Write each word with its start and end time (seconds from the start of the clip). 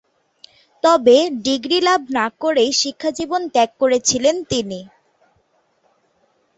তবে, 0.83 1.15
ডিগ্রী 1.45 1.77
লাভ 1.81 2.01
না 2.17 2.25
করেই 2.41 2.71
শিক্ষাজীবন 2.81 3.41
ত্যাগ 3.53 3.69
করেছিলেন 3.81 4.35
তিনি। 4.51 4.79